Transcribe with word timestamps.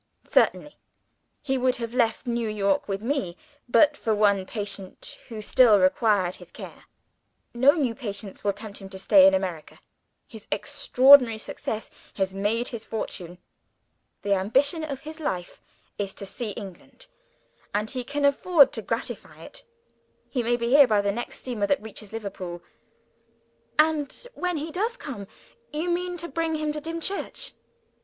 "Certainly! 0.25 0.77
He 1.43 1.59
would 1.59 1.75
have 1.75 1.93
left 1.93 2.25
New 2.25 2.49
York 2.49 2.87
with 2.87 3.03
me, 3.03 3.37
but 3.69 3.95
for 3.95 4.15
one 4.15 4.47
patient 4.47 5.19
who 5.29 5.43
still 5.43 5.77
required 5.77 6.37
his 6.37 6.49
care. 6.49 6.85
No 7.53 7.73
new 7.75 7.93
patients 7.93 8.43
will 8.43 8.51
tempt 8.51 8.79
him 8.79 8.89
to 8.89 8.97
stay 8.97 9.27
in 9.27 9.35
America. 9.35 9.79
His 10.27 10.47
extraordinary 10.51 11.37
success 11.37 11.91
has 12.15 12.33
made 12.33 12.69
his 12.69 12.83
fortune. 12.83 13.37
The 14.23 14.33
ambition 14.33 14.83
of 14.83 15.01
his 15.01 15.19
life 15.19 15.61
is 15.99 16.15
to 16.15 16.25
see 16.25 16.49
England: 16.49 17.05
and 17.71 17.91
he 17.91 18.03
can 18.03 18.25
afford 18.25 18.73
to 18.73 18.81
gratify 18.81 19.43
it. 19.43 19.63
He 20.31 20.41
may 20.41 20.57
be 20.57 20.69
here 20.69 20.87
by 20.87 21.01
the 21.03 21.11
next 21.11 21.41
steamer 21.41 21.67
that 21.67 21.79
reaches 21.83 22.11
Liverpool." 22.11 22.63
"And 23.77 24.11
when 24.33 24.57
he 24.57 24.71
does 24.71 24.97
come, 24.97 25.27
you 25.71 25.91
mean 25.91 26.17
to 26.17 26.27
bring 26.27 26.55
him 26.55 26.71
to 26.71 26.81
Dimchurch?" 26.81 27.53